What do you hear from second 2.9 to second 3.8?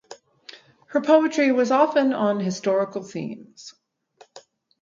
themes.